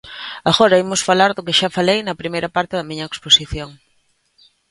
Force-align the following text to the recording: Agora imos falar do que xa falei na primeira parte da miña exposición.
Agora 0.51 0.81
imos 0.85 1.01
falar 1.09 1.31
do 1.33 1.45
que 1.45 1.57
xa 1.59 1.69
falei 1.77 1.99
na 2.03 2.19
primeira 2.21 2.49
parte 2.55 2.73
da 2.77 2.87
miña 2.89 3.09
exposición. 3.11 3.69